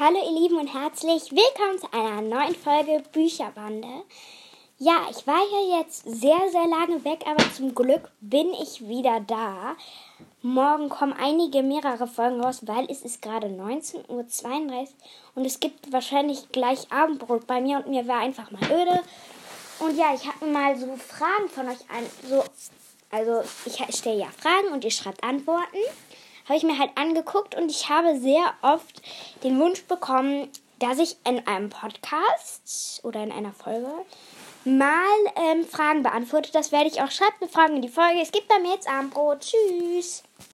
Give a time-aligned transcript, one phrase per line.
[0.00, 3.88] Hallo ihr Lieben und herzlich willkommen zu einer neuen Folge Bücherbande.
[4.78, 9.18] Ja, ich war ja jetzt sehr, sehr lange weg, aber zum Glück bin ich wieder
[9.18, 9.74] da.
[10.40, 14.88] Morgen kommen einige, mehrere Folgen raus, weil es ist gerade 19.32 Uhr
[15.34, 19.02] und es gibt wahrscheinlich gleich Abendbrot bei mir und mir war einfach mal öde.
[19.80, 22.06] Und ja, ich habe mal so Fragen von euch an.
[22.24, 22.44] So,
[23.10, 25.78] also ich stelle ja Fragen und ihr schreibt Antworten
[26.48, 29.02] habe ich mir halt angeguckt und ich habe sehr oft
[29.44, 30.48] den Wunsch bekommen,
[30.78, 33.90] dass ich in einem Podcast oder in einer Folge
[34.64, 34.96] mal
[35.36, 36.52] ähm, Fragen beantworte.
[36.52, 37.10] Das werde ich auch.
[37.10, 38.20] Schreibt mir Fragen in die Folge.
[38.20, 39.40] Es gibt bei mir jetzt Abendbrot.
[39.40, 40.22] Tschüss.